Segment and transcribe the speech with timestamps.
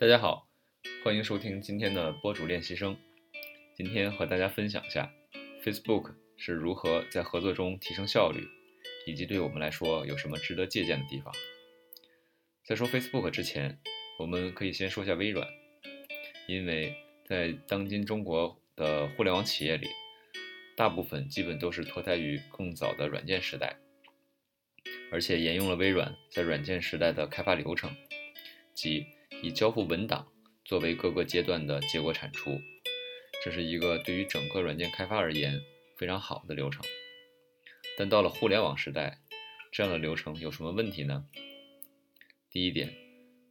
[0.00, 0.48] 大家好，
[1.04, 2.96] 欢迎收听今天的播主练习生。
[3.74, 5.12] 今天和大家分享一下
[5.62, 8.48] Facebook 是如何在合作中提升效率，
[9.06, 11.34] 以及对我们来说有什么值得借鉴的地方。
[12.64, 13.78] 在说 Facebook 之前，
[14.18, 15.46] 我们可以先说下微软，
[16.48, 16.96] 因为
[17.26, 19.86] 在当今中国的互联网企业里，
[20.78, 23.76] 大部分基本都是脱胎于更早的软件时代，
[25.12, 27.94] 而且沿用了微软在软件时代的开发流程，
[28.72, 29.06] 即
[29.42, 30.26] 以交付文档
[30.64, 32.60] 作为各个阶段的结果产出，
[33.44, 35.60] 这是一个对于整个软件开发而言
[35.96, 36.84] 非常好的流程。
[37.98, 39.18] 但到了互联网时代，
[39.72, 41.26] 这样的流程有什么问题呢？
[42.50, 42.92] 第一点，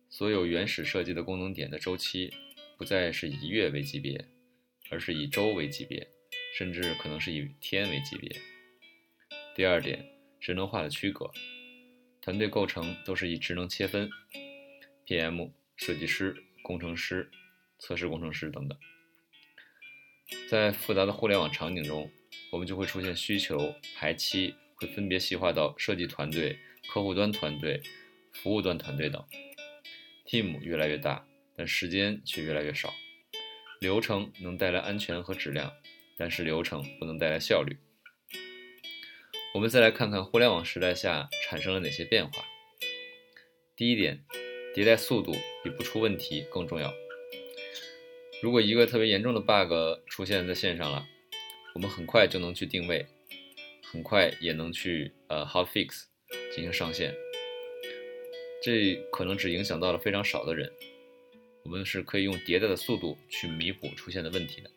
[0.10, 2.34] 所有原始设计的功能点的周期
[2.78, 4.28] 不再是以月为级别，
[4.90, 6.08] 而是以周为级别。
[6.52, 8.36] 甚至可能是以天为级别。
[9.56, 10.04] 第二点，
[10.42, 11.32] 职能化的区隔，
[12.22, 14.10] 团队构成都是以职能切分
[15.06, 17.30] ，PM、设计师、工程师、
[17.80, 18.78] 测试工程师等等。
[20.48, 22.10] 在复杂的互联网场景中，
[22.52, 27.82] 我们就会出现需求排期会分别细化到设计团队、客户端团队、
[28.34, 29.26] 服务端团队等
[30.28, 32.94] ，team 越来越大，但时间却越来越少。
[33.82, 35.74] 流程能带来安全和质量。
[36.22, 37.78] 但是流程不能带来效率。
[39.54, 42.44] 我们再来看看互联网时代下产生了哪些变化。
[43.74, 44.26] 第一点，
[44.76, 46.94] 迭代速度比不出问题更重要。
[48.42, 49.74] 如果一个特别严重的 bug
[50.08, 51.06] 出现在线上了，
[51.76, 53.06] 我们很快就能去定位，
[53.84, 56.04] 很快也能去呃 hot fix
[56.54, 57.14] 进行上线。
[58.64, 60.72] 这可能只影响到了非常少的人。
[61.64, 64.70] 我们是可以用迭代的速度去弥补出现的问题的。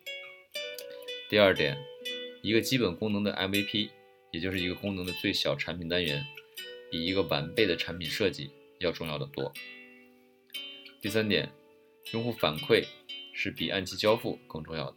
[1.29, 1.77] 第二点，
[2.41, 3.89] 一个基本功能的 MVP，
[4.31, 6.23] 也就是一个功能的最小产品单元，
[6.91, 9.51] 比一个完备的产品设计要重要的多。
[11.03, 11.51] 第三点，
[12.13, 12.85] 用户反馈
[13.33, 14.95] 是比按期交付更重要的。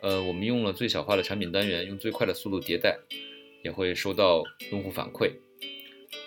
[0.00, 2.98] 呃，我们用了最小化的产品单元，用最快的速度迭代，
[3.62, 4.42] 也会收到
[4.72, 5.30] 用户反馈。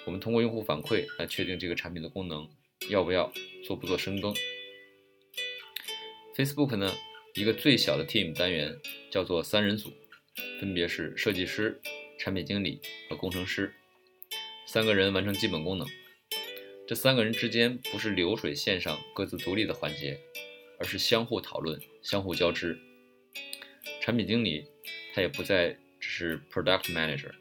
[0.05, 2.47] 我们通过用户反馈来确定这个产品的功能
[2.91, 3.33] 要不要
[3.65, 4.31] 做不做深耕。
[6.35, 6.93] Facebook 呢？
[7.33, 8.77] 一个最小的 team 单元
[9.09, 9.89] 叫做三人组，
[10.59, 11.81] 分别是设计师、
[12.19, 13.73] 产品经理和工程师，
[14.67, 15.87] 三个人完成基本功能。
[16.91, 20.19] 这三个人之间不是流水线上各自独立的环节，
[20.77, 22.77] 而是相互讨论、相互交织。
[24.01, 24.65] 产品经理
[25.15, 25.69] 他也不再
[26.01, 27.31] 只是 product manager，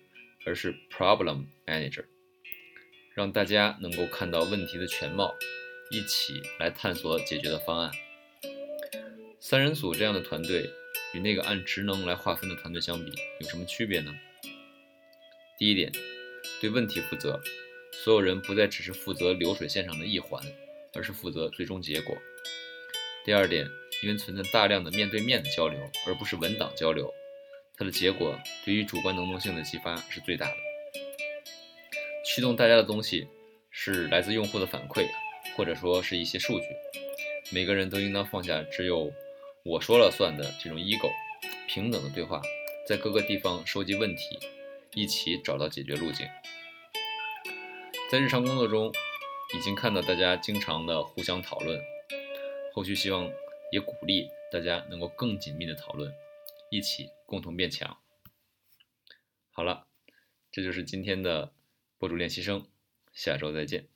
[0.46, 2.04] 而是 problem manager，
[3.12, 5.34] 让大家能够看到问题的全貌，
[5.90, 7.90] 一起来探索解决的方案。
[9.40, 10.70] 三人组这样的团队
[11.12, 14.14] 与那个按职能来划分的团队相比，有什么区别呢？
[15.58, 15.90] 第一点，
[16.60, 17.42] 对问题负责，
[17.92, 20.42] 所有人不再只是负责流水线上的一环，
[20.94, 22.16] 而是负责最终结果。
[23.24, 23.66] 第二点，
[24.02, 27.12] 因为存在大量的面对面的交流，而不是文档交流，
[27.76, 30.56] 它的结果对于主观能动性的激发是最大的。
[32.24, 33.26] 驱动大家的东西
[33.70, 35.06] 是来自用户的反馈，
[35.56, 36.66] 或者说是一些数据。
[37.52, 39.12] 每个人都应当放下只有。
[39.62, 41.10] 我说了算的这种 ego，
[41.68, 42.40] 平等的对话，
[42.88, 44.38] 在各个地方收集问题，
[44.94, 46.26] 一起找到解决路径。
[48.10, 48.92] 在日常工作中，
[49.54, 51.80] 已经看到大家经常的互相讨论，
[52.74, 53.30] 后续希望
[53.70, 56.12] 也鼓励大家能够更紧密的讨论，
[56.70, 57.98] 一起共同变强。
[59.52, 59.86] 好了，
[60.50, 61.52] 这就是今天的
[61.98, 62.66] 博主练习生，
[63.12, 63.86] 下周再见。